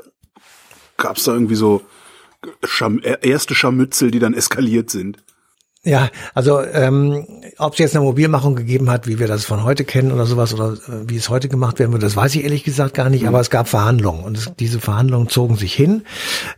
gab 0.98 1.18
es 1.18 1.26
da 1.26 1.34
irgendwie 1.34 1.56
so 1.56 1.82
Scham 2.64 3.02
erste 3.22 3.56
Scharmützel, 3.56 4.12
die 4.12 4.20
dann 4.20 4.34
eskaliert 4.34 4.90
sind? 4.90 5.18
Ja, 5.86 6.10
also 6.34 6.62
ähm, 6.62 7.28
ob 7.58 7.74
es 7.74 7.80
jetzt 7.80 7.96
eine 7.96 8.06
Mobilmachung 8.06 8.56
gegeben 8.56 8.90
hat, 8.90 9.06
wie 9.06 9.20
wir 9.20 9.28
das 9.28 9.44
von 9.44 9.66
heute 9.66 9.84
kennen 9.84 10.14
oder 10.14 10.26
sowas, 10.26 10.54
oder 10.54 10.74
äh, 10.74 11.10
wie 11.10 11.18
es 11.18 11.28
heute 11.28 11.50
gemacht 11.50 11.78
werden 11.78 11.92
würde, 11.92 12.06
das 12.06 12.16
weiß 12.16 12.36
ich 12.36 12.46
ehrlich 12.46 12.64
gesagt 12.64 12.94
gar 12.94 13.10
nicht, 13.10 13.24
mhm. 13.24 13.28
aber 13.28 13.42
es 13.42 13.50
gab 13.50 13.68
Verhandlungen 13.68 14.24
und 14.24 14.38
es, 14.38 14.50
diese 14.58 14.80
Verhandlungen 14.80 15.28
zogen 15.28 15.58
sich 15.58 15.74
hin. 15.74 16.04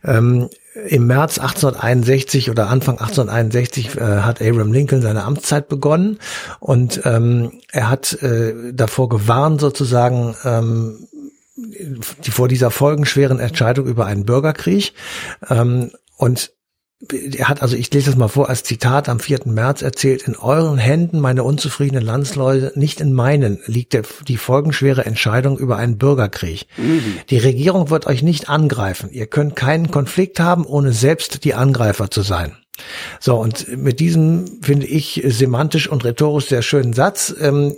Ähm, 0.04 0.48
Im 0.88 1.08
März 1.08 1.40
1861 1.40 2.50
oder 2.50 2.68
Anfang 2.68 3.00
1861 3.00 3.96
äh, 3.96 4.00
hat 4.00 4.40
Abraham 4.40 4.72
Lincoln 4.72 5.02
seine 5.02 5.24
Amtszeit 5.24 5.66
begonnen 5.66 6.20
und 6.60 7.00
ähm, 7.04 7.50
er 7.72 7.90
hat 7.90 8.12
äh, 8.22 8.72
davor 8.72 9.08
gewarnt 9.08 9.60
sozusagen, 9.60 10.36
ähm, 10.44 11.08
die, 11.56 12.30
vor 12.30 12.46
dieser 12.46 12.70
folgenschweren 12.70 13.40
Entscheidung 13.40 13.86
über 13.86 14.06
einen 14.06 14.24
Bürgerkrieg. 14.24 14.92
Ähm, 15.48 15.90
und 16.16 16.52
er 17.10 17.48
hat, 17.48 17.60
also 17.60 17.76
ich 17.76 17.92
lese 17.92 18.06
das 18.06 18.16
mal 18.16 18.28
vor 18.28 18.48
als 18.48 18.62
Zitat 18.62 19.08
am 19.08 19.20
4. 19.20 19.40
März 19.44 19.82
erzählt, 19.82 20.22
in 20.22 20.34
euren 20.34 20.78
Händen, 20.78 21.20
meine 21.20 21.44
unzufriedenen 21.44 22.02
Landsleute, 22.02 22.72
nicht 22.74 23.02
in 23.02 23.12
meinen, 23.12 23.58
liegt 23.66 23.92
der, 23.92 24.02
die 24.26 24.38
folgenschwere 24.38 25.04
Entscheidung 25.04 25.58
über 25.58 25.76
einen 25.76 25.98
Bürgerkrieg. 25.98 26.66
Mhm. 26.78 27.18
Die 27.28 27.38
Regierung 27.38 27.90
wird 27.90 28.06
euch 28.06 28.22
nicht 28.22 28.48
angreifen. 28.48 29.10
Ihr 29.12 29.26
könnt 29.26 29.56
keinen 29.56 29.90
Konflikt 29.90 30.40
haben, 30.40 30.64
ohne 30.64 30.92
selbst 30.92 31.44
die 31.44 31.54
Angreifer 31.54 32.10
zu 32.10 32.22
sein. 32.22 32.56
So, 33.20 33.36
und 33.36 33.76
mit 33.76 34.00
diesem, 34.00 34.62
finde 34.62 34.86
ich, 34.86 35.22
semantisch 35.26 35.88
und 35.88 36.04
rhetorisch 36.04 36.46
sehr 36.46 36.62
schönen 36.62 36.92
Satz 36.92 37.34
ähm, 37.40 37.76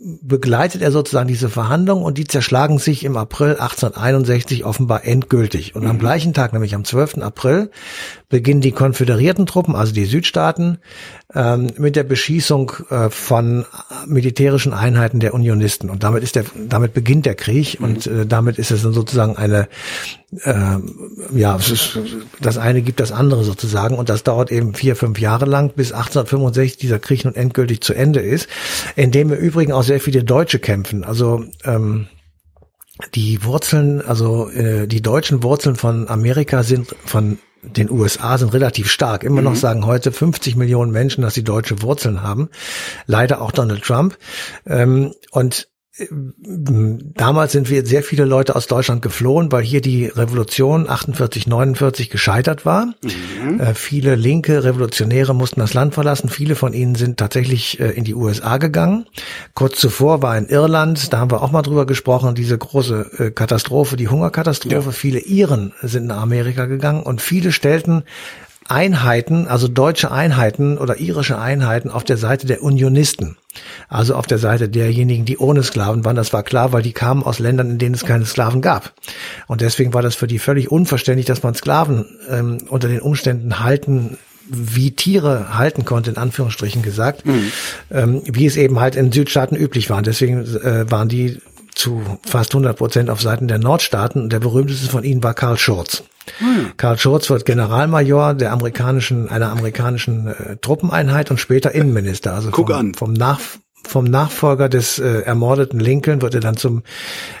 begleitet 0.00 0.82
er 0.82 0.92
sozusagen 0.92 1.28
diese 1.28 1.48
Verhandlungen 1.48 2.04
und 2.04 2.18
die 2.18 2.26
zerschlagen 2.26 2.78
sich 2.78 3.04
im 3.04 3.16
April 3.16 3.50
1861 3.50 4.64
offenbar 4.64 5.04
endgültig. 5.04 5.74
Und 5.74 5.82
mhm. 5.82 5.90
am 5.90 5.98
gleichen 5.98 6.34
Tag, 6.34 6.52
nämlich 6.52 6.74
am 6.74 6.84
12. 6.84 7.18
April, 7.18 7.70
beginnen 8.28 8.60
die 8.60 8.72
konföderierten 8.72 9.46
Truppen, 9.46 9.74
also 9.74 9.92
die 9.92 10.04
Südstaaten, 10.04 10.78
ähm, 11.34 11.68
mit 11.78 11.96
der 11.96 12.04
Beschießung 12.04 12.72
äh, 12.90 13.10
von 13.10 13.64
militärischen 14.06 14.72
Einheiten 14.72 15.20
der 15.20 15.34
Unionisten. 15.34 15.90
Und 15.90 16.04
damit 16.04 16.22
ist 16.22 16.36
der, 16.36 16.44
damit 16.68 16.94
beginnt 16.94 17.26
der 17.26 17.34
Krieg 17.34 17.80
mhm. 17.80 17.86
und 17.86 18.06
äh, 18.06 18.26
damit 18.26 18.58
ist 18.58 18.70
es 18.70 18.82
dann 18.82 18.92
sozusagen 18.92 19.36
eine, 19.36 19.62
äh, 19.62 19.66
ja, 20.30 21.56
ist, 21.56 21.98
das 22.40 22.58
eine 22.58 22.82
gibt 22.82 23.00
das 23.00 23.12
andere 23.12 23.44
sozusagen 23.44 23.96
und 23.96 24.10
das 24.10 24.24
dauert 24.24 24.52
eben 24.52 24.74
vier, 24.74 24.94
fünf 24.94 25.18
Jahre 25.18 25.46
lang, 25.46 25.72
bis 25.74 25.92
1865 25.92 26.76
dieser 26.76 26.98
Krieg 26.98 27.24
nun 27.24 27.34
endgültig 27.34 27.80
zu 27.80 27.94
Ende 27.94 28.20
ist, 28.20 28.46
in 28.94 29.10
dem 29.10 29.32
im 29.32 29.38
Übrigen 29.38 29.72
auch 29.72 29.82
sehr 29.82 30.00
viele 30.00 30.24
Deutsche 30.24 30.58
kämpfen. 30.58 31.02
Also 31.02 31.44
ähm, 31.64 32.08
die 33.14 33.42
Wurzeln, 33.44 34.02
also 34.02 34.50
äh, 34.50 34.86
die 34.86 35.00
deutschen 35.00 35.42
Wurzeln 35.42 35.76
von 35.76 36.08
Amerika 36.08 36.62
sind 36.62 36.94
von 37.06 37.38
den 37.62 37.90
USA 37.90 38.38
sind 38.38 38.52
relativ 38.52 38.90
stark. 38.90 39.24
Immer 39.24 39.40
mhm. 39.40 39.48
noch 39.48 39.56
sagen 39.56 39.86
heute 39.86 40.12
50 40.12 40.56
Millionen 40.56 40.92
Menschen, 40.92 41.22
dass 41.22 41.34
sie 41.34 41.42
deutsche 41.42 41.82
Wurzeln 41.82 42.22
haben. 42.22 42.50
Leider 43.06 43.40
auch 43.40 43.50
Donald 43.50 43.82
Trump. 43.82 44.16
Ähm, 44.66 45.14
und 45.32 45.68
damals 46.10 47.52
sind 47.52 47.70
wir 47.70 47.84
sehr 47.84 48.02
viele 48.02 48.24
Leute 48.24 48.54
aus 48.54 48.66
Deutschland 48.68 49.02
geflohen, 49.02 49.50
weil 49.50 49.64
hier 49.64 49.80
die 49.80 50.06
Revolution 50.06 50.88
48, 50.88 51.46
49 51.46 52.10
gescheitert 52.10 52.64
war. 52.64 52.86
Mhm. 53.02 53.60
Äh, 53.60 53.74
viele 53.74 54.14
linke 54.14 54.62
Revolutionäre 54.62 55.34
mussten 55.34 55.60
das 55.60 55.74
Land 55.74 55.94
verlassen. 55.94 56.28
Viele 56.28 56.54
von 56.54 56.72
ihnen 56.72 56.94
sind 56.94 57.18
tatsächlich 57.18 57.80
äh, 57.80 57.90
in 57.90 58.04
die 58.04 58.14
USA 58.14 58.58
gegangen. 58.58 59.06
Kurz 59.54 59.78
zuvor 59.80 60.22
war 60.22 60.38
in 60.38 60.46
Irland, 60.46 61.12
da 61.12 61.18
haben 61.18 61.30
wir 61.30 61.42
auch 61.42 61.50
mal 61.50 61.62
drüber 61.62 61.86
gesprochen, 61.86 62.34
diese 62.34 62.56
große 62.56 63.10
äh, 63.18 63.30
Katastrophe, 63.30 63.96
die 63.96 64.08
Hungerkatastrophe. 64.08 64.90
Ja. 64.90 64.92
Viele 64.92 65.18
Iren 65.18 65.72
sind 65.82 66.06
nach 66.06 66.22
Amerika 66.22 66.66
gegangen 66.66 67.02
und 67.02 67.20
viele 67.20 67.50
stellten 67.50 68.04
Einheiten, 68.68 69.48
also 69.48 69.68
deutsche 69.68 70.10
Einheiten 70.10 70.78
oder 70.78 71.00
irische 71.00 71.38
Einheiten 71.38 71.90
auf 71.90 72.04
der 72.04 72.16
Seite 72.16 72.46
der 72.46 72.62
Unionisten. 72.62 73.36
Also 73.88 74.14
auf 74.14 74.26
der 74.26 74.38
Seite 74.38 74.68
derjenigen, 74.68 75.24
die 75.24 75.38
ohne 75.38 75.62
Sklaven 75.62 76.04
waren. 76.04 76.16
Das 76.16 76.32
war 76.32 76.42
klar, 76.42 76.72
weil 76.72 76.82
die 76.82 76.92
kamen 76.92 77.22
aus 77.22 77.38
Ländern, 77.38 77.70
in 77.70 77.78
denen 77.78 77.94
es 77.94 78.04
keine 78.04 78.26
Sklaven 78.26 78.60
gab. 78.60 78.92
Und 79.46 79.60
deswegen 79.62 79.94
war 79.94 80.02
das 80.02 80.14
für 80.14 80.26
die 80.26 80.38
völlig 80.38 80.70
unverständlich, 80.70 81.26
dass 81.26 81.42
man 81.42 81.54
Sklaven 81.54 82.04
ähm, 82.28 82.58
unter 82.68 82.88
den 82.88 83.00
Umständen 83.00 83.60
halten 83.60 84.18
wie 84.50 84.92
Tiere 84.92 85.58
halten 85.58 85.84
konnte, 85.84 86.10
in 86.10 86.16
Anführungsstrichen 86.16 86.82
gesagt, 86.82 87.26
mhm. 87.26 87.52
ähm, 87.90 88.22
wie 88.24 88.46
es 88.46 88.56
eben 88.56 88.80
halt 88.80 88.96
in 88.96 89.12
Südstaaten 89.12 89.56
üblich 89.56 89.90
war. 89.90 90.00
Deswegen 90.00 90.40
äh, 90.40 90.90
waren 90.90 91.08
die 91.08 91.38
zu 91.78 92.02
fast 92.26 92.52
100 92.52 92.76
Prozent 92.76 93.08
auf 93.08 93.22
Seiten 93.22 93.48
der 93.48 93.58
Nordstaaten. 93.58 94.22
Und 94.22 94.32
der 94.32 94.40
berühmteste 94.40 94.88
von 94.88 95.04
ihnen 95.04 95.22
war 95.22 95.34
Karl 95.34 95.56
Schurz. 95.58 96.02
Hm. 96.38 96.72
Karl 96.76 96.98
Schurz 96.98 97.30
wird 97.30 97.46
Generalmajor 97.46 98.34
der 98.34 98.52
amerikanischen, 98.52 99.28
einer 99.28 99.50
amerikanischen 99.50 100.26
äh, 100.26 100.56
Truppeneinheit 100.56 101.30
und 101.30 101.38
später 101.38 101.72
Innenminister. 101.72 102.34
Also 102.34 102.50
Guck 102.50 102.68
vom, 102.68 102.76
an. 102.76 102.94
vom 102.94 103.12
Nach 103.12 103.40
vom 103.86 104.04
Nachfolger 104.04 104.68
des 104.68 104.98
äh, 104.98 105.20
ermordeten 105.22 105.80
Lincoln 105.80 106.20
wird 106.20 106.34
er 106.34 106.40
dann 106.40 106.58
zum 106.58 106.82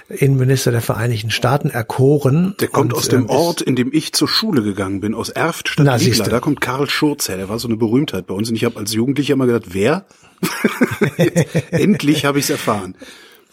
Innenminister 0.08 0.70
der 0.70 0.80
Vereinigten 0.80 1.30
Staaten 1.30 1.68
erkoren. 1.68 2.54
Der 2.60 2.68
kommt 2.68 2.94
und, 2.94 2.98
aus 2.98 3.08
dem 3.08 3.22
ähm, 3.22 3.28
Ort, 3.28 3.60
in 3.60 3.76
dem 3.76 3.90
ich 3.92 4.14
zur 4.14 4.28
Schule 4.28 4.62
gegangen 4.62 5.00
bin, 5.00 5.14
aus 5.14 5.28
Erft 5.28 5.68
statt 5.68 5.84
Na, 5.86 5.98
Da 5.98 6.40
kommt 6.40 6.62
Karl 6.62 6.88
Schurz 6.88 7.28
her, 7.28 7.36
der 7.36 7.50
war 7.50 7.58
so 7.58 7.68
eine 7.68 7.76
Berühmtheit 7.76 8.26
bei 8.26 8.34
uns. 8.34 8.48
Und 8.48 8.56
ich 8.56 8.64
habe 8.64 8.78
als 8.78 8.94
Jugendlicher 8.94 9.34
immer 9.34 9.46
gedacht, 9.46 9.74
wer? 9.74 10.06
Endlich 11.70 12.24
habe 12.24 12.38
ich 12.38 12.44
es 12.46 12.50
erfahren. 12.50 12.94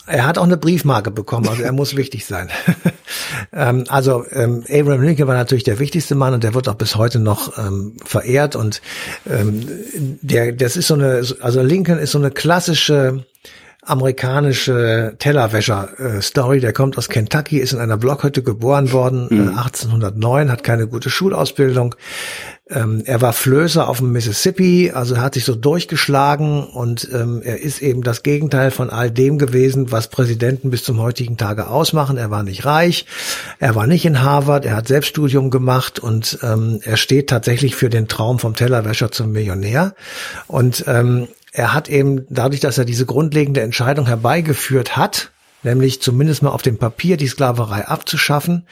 Er 0.07 0.27
hat 0.27 0.37
auch 0.37 0.43
eine 0.43 0.57
Briefmarke 0.57 1.11
bekommen, 1.11 1.47
also 1.47 1.63
er 1.63 1.71
muss 1.71 1.95
wichtig 1.97 2.25
sein. 2.25 2.49
ähm, 3.53 3.85
also 3.87 4.25
ähm, 4.31 4.63
Abraham 4.69 5.01
Lincoln 5.01 5.27
war 5.27 5.35
natürlich 5.35 5.63
der 5.63 5.79
wichtigste 5.79 6.15
Mann 6.15 6.33
und 6.33 6.43
der 6.43 6.53
wird 6.53 6.67
auch 6.67 6.75
bis 6.75 6.95
heute 6.95 7.19
noch 7.19 7.57
ähm, 7.57 7.97
verehrt 8.03 8.55
und 8.55 8.81
ähm, 9.29 9.67
der, 10.21 10.51
das 10.51 10.77
ist 10.77 10.87
so 10.87 10.93
eine, 10.93 11.23
also 11.41 11.61
Lincoln 11.61 11.99
ist 11.99 12.11
so 12.11 12.19
eine 12.19 12.31
klassische 12.31 13.25
amerikanische 13.85 15.15
Tellerwäscher-Story. 15.19 16.59
Der 16.59 16.73
kommt 16.73 16.97
aus 16.97 17.09
Kentucky, 17.09 17.57
ist 17.57 17.73
in 17.73 17.79
einer 17.79 17.97
Blockhütte 17.97 18.43
geboren 18.43 18.91
worden, 18.91 19.27
mhm. 19.29 19.57
1809, 19.57 20.51
hat 20.51 20.63
keine 20.63 20.87
gute 20.87 21.09
Schulausbildung. 21.09 21.95
Ähm, 22.67 23.03
er 23.05 23.21
war 23.21 23.31
Flößer 23.31 23.87
auf 23.87 23.99
dem 23.99 24.11
Mississippi, 24.11 24.91
also 24.91 25.17
hat 25.17 25.35
sich 25.35 25.45
so 25.45 25.53
durchgeschlagen 25.53 26.63
und 26.63 27.07
ähm, 27.13 27.43
er 27.43 27.61
ist 27.61 27.79
eben 27.79 28.01
das 28.01 28.23
Gegenteil 28.23 28.71
von 28.71 28.89
all 28.89 29.11
dem 29.11 29.37
gewesen, 29.37 29.91
was 29.91 30.09
Präsidenten 30.09 30.71
bis 30.71 30.83
zum 30.83 30.99
heutigen 30.99 31.37
Tage 31.37 31.67
ausmachen. 31.67 32.17
Er 32.17 32.31
war 32.31 32.41
nicht 32.41 32.65
reich, 32.65 33.05
er 33.59 33.75
war 33.75 33.85
nicht 33.85 34.03
in 34.03 34.23
Harvard, 34.23 34.65
er 34.65 34.75
hat 34.75 34.87
Selbststudium 34.87 35.51
gemacht 35.51 35.99
und 35.99 36.39
ähm, 36.41 36.79
er 36.83 36.97
steht 36.97 37.29
tatsächlich 37.29 37.75
für 37.75 37.89
den 37.89 38.07
Traum 38.07 38.39
vom 38.39 38.55
Tellerwäscher 38.55 39.11
zum 39.11 39.31
Millionär. 39.31 39.93
Und 40.47 40.85
ähm, 40.87 41.27
er 41.55 41.73
hat 41.73 41.87
eben 41.87 42.25
dadurch, 42.29 42.59
dass 42.59 42.77
er 42.77 42.83
diese 42.83 43.05
grundlegende 43.05 43.61
Entscheidung 43.61 44.07
herbeigeführt 44.07 44.97
hat, 44.97 45.31
nämlich 45.63 46.01
zumindest 46.01 46.43
mal 46.43 46.49
auf 46.49 46.61
dem 46.61 46.77
Papier 46.77 47.15
die 47.15 47.27
Sklaverei 47.27 47.87
abzuschaffen, 47.87 48.67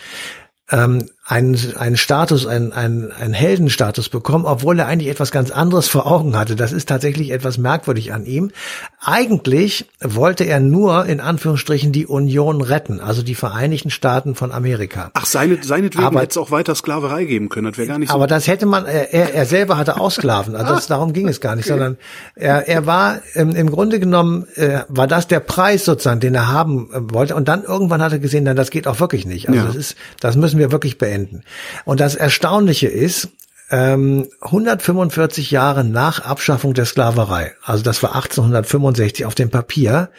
ähm, 0.69 1.09
einen, 1.25 1.57
einen 1.77 1.95
Status, 1.95 2.45
einen, 2.45 2.73
einen, 2.73 3.13
einen 3.13 3.33
Heldenstatus 3.33 4.09
bekommen, 4.09 4.45
obwohl 4.45 4.77
er 4.77 4.87
eigentlich 4.87 5.09
etwas 5.09 5.31
ganz 5.31 5.51
anderes 5.51 5.87
vor 5.87 6.05
Augen 6.05 6.37
hatte. 6.37 6.57
Das 6.57 6.73
ist 6.73 6.89
tatsächlich 6.89 7.31
etwas 7.31 7.57
merkwürdig 7.57 8.11
an 8.11 8.25
ihm. 8.25 8.51
Eigentlich 8.99 9.85
wollte 10.01 10.43
er 10.43 10.59
nur 10.59 11.05
in 11.05 11.21
Anführungsstrichen 11.21 11.93
die 11.93 12.07
Union 12.07 12.59
retten, 12.59 12.99
also 12.99 13.23
die 13.23 13.35
Vereinigten 13.35 13.89
Staaten 13.89 14.35
von 14.35 14.51
Amerika. 14.51 15.11
Ach, 15.13 15.25
seine, 15.25 15.63
seinetwegen 15.63 16.05
aber, 16.05 16.19
hätte 16.19 16.31
es 16.31 16.37
auch 16.37 16.51
weiter 16.51 16.75
Sklaverei 16.75 17.23
geben 17.23 17.47
können. 17.47 17.67
Das 17.67 17.77
wäre 17.77 17.87
gar 17.87 17.99
nicht 17.99 18.09
so. 18.09 18.15
Aber 18.15 18.27
das 18.27 18.47
hätte 18.47 18.65
man, 18.65 18.85
er, 18.85 19.33
er 19.33 19.45
selber 19.45 19.77
hatte 19.77 20.01
auch 20.01 20.11
Sklaven, 20.11 20.57
also 20.57 20.73
das, 20.73 20.87
darum 20.87 21.13
ging 21.13 21.29
es 21.29 21.39
gar 21.39 21.55
nicht, 21.55 21.65
okay. 21.65 21.79
sondern 21.79 21.97
er, 22.35 22.67
er 22.67 22.85
war 22.85 23.21
im, 23.33 23.55
im 23.55 23.71
Grunde 23.71 24.01
genommen, 24.01 24.45
äh, 24.55 24.81
war 24.89 25.07
das 25.07 25.27
der 25.27 25.39
Preis 25.39 25.85
sozusagen, 25.85 26.19
den 26.19 26.35
er 26.35 26.51
haben 26.51 26.89
äh, 26.91 27.13
wollte. 27.13 27.35
Und 27.35 27.47
dann 27.47 27.63
irgendwann 27.63 28.01
hat 28.01 28.11
er 28.11 28.19
gesehen, 28.19 28.43
dann 28.43 28.57
das 28.57 28.71
geht 28.71 28.87
auch 28.87 28.99
wirklich 28.99 29.25
nicht. 29.25 29.47
Also 29.47 29.61
ja. 29.61 29.67
das 29.67 29.75
ist, 29.77 29.95
das 30.19 30.35
müssen 30.35 30.59
wir 30.59 30.73
wirklich 30.73 30.97
beenden 30.97 31.12
beenden. 31.13 31.43
Und 31.85 31.99
das 31.99 32.15
Erstaunliche 32.15 32.87
ist, 32.87 33.29
145 33.69 35.51
ähm, 35.51 35.55
Jahre 35.55 35.83
nach 35.83 36.19
Abschaffung 36.19 36.73
der 36.73 36.85
Sklaverei, 36.85 37.53
also 37.63 37.83
das 37.83 38.03
war 38.03 38.13
1865 38.15 39.25
auf 39.25 39.35
dem 39.35 39.49
Papier, 39.49 40.09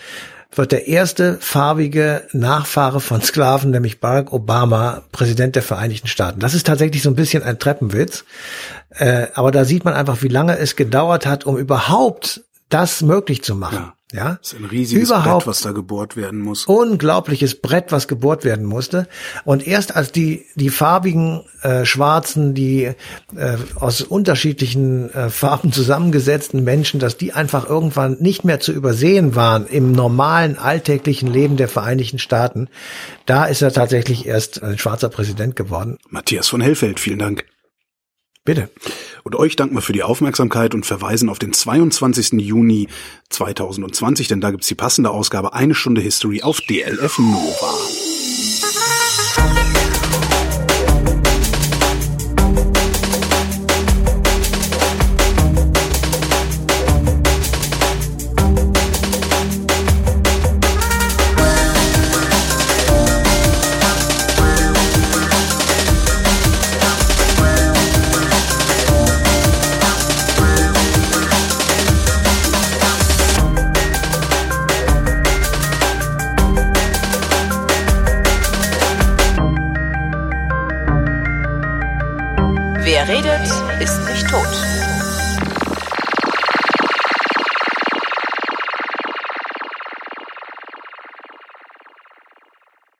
wird 0.56 0.72
der 0.72 0.86
erste 0.86 1.38
farbige 1.40 2.22
Nachfahre 2.32 3.00
von 3.00 3.20
Sklaven, 3.20 3.70
nämlich 3.70 4.00
Barack 4.00 4.32
Obama, 4.32 5.02
Präsident 5.10 5.56
der 5.56 5.62
Vereinigten 5.62 6.06
Staaten. 6.06 6.40
Das 6.40 6.54
ist 6.54 6.66
tatsächlich 6.66 7.02
so 7.02 7.10
ein 7.10 7.16
bisschen 7.16 7.42
ein 7.42 7.58
Treppenwitz. 7.58 8.24
Äh, 8.90 9.26
aber 9.34 9.50
da 9.50 9.64
sieht 9.64 9.84
man 9.84 9.94
einfach, 9.94 10.22
wie 10.22 10.28
lange 10.28 10.56
es 10.58 10.76
gedauert 10.76 11.26
hat, 11.26 11.44
um 11.44 11.56
überhaupt 11.56 12.42
das 12.68 13.02
möglich 13.02 13.42
zu 13.42 13.56
machen. 13.56 13.78
Ja. 13.78 13.93
Ja, 14.14 14.38
das 14.40 14.52
ist 14.52 14.60
ein 14.60 14.64
riesiges 14.66 15.08
Überhaupt 15.08 15.44
Brett, 15.44 15.46
was 15.48 15.62
da 15.62 15.72
gebohrt 15.72 16.16
werden 16.16 16.38
muss. 16.38 16.66
Unglaubliches 16.66 17.60
Brett, 17.60 17.90
was 17.90 18.06
gebohrt 18.06 18.44
werden 18.44 18.64
musste. 18.64 19.08
Und 19.44 19.66
erst 19.66 19.96
als 19.96 20.12
die 20.12 20.46
die 20.54 20.70
farbigen 20.70 21.42
äh, 21.62 21.84
Schwarzen, 21.84 22.54
die 22.54 22.84
äh, 22.84 22.94
aus 23.74 24.02
unterschiedlichen 24.02 25.10
äh, 25.12 25.30
Farben 25.30 25.72
zusammengesetzten 25.72 26.62
Menschen, 26.62 27.00
dass 27.00 27.16
die 27.16 27.32
einfach 27.32 27.68
irgendwann 27.68 28.18
nicht 28.20 28.44
mehr 28.44 28.60
zu 28.60 28.70
übersehen 28.70 29.34
waren 29.34 29.66
im 29.66 29.90
normalen 29.90 30.58
alltäglichen 30.58 31.26
Leben 31.26 31.56
der 31.56 31.66
Vereinigten 31.66 32.20
Staaten, 32.20 32.68
da 33.26 33.46
ist 33.46 33.62
er 33.62 33.72
tatsächlich 33.72 34.26
erst 34.26 34.62
ein 34.62 34.78
schwarzer 34.78 35.08
Präsident 35.08 35.56
geworden. 35.56 35.98
Matthias 36.08 36.46
von 36.48 36.60
Hellfeld, 36.60 37.00
vielen 37.00 37.18
Dank. 37.18 37.46
Bitte. 38.44 38.68
Und 39.24 39.36
euch 39.36 39.56
danken 39.56 39.74
wir 39.74 39.80
für 39.80 39.94
die 39.94 40.02
Aufmerksamkeit 40.02 40.74
und 40.74 40.84
verweisen 40.84 41.30
auf 41.30 41.38
den 41.38 41.54
22. 41.54 42.32
Juni 42.32 42.88
2020, 43.30 44.28
denn 44.28 44.42
da 44.42 44.50
gibt's 44.50 44.68
die 44.68 44.74
passende 44.74 45.10
Ausgabe 45.10 45.54
Eine 45.54 45.74
Stunde 45.74 46.02
History 46.02 46.42
auf 46.42 46.60
DLF 46.60 47.18
Nova. 47.18 48.03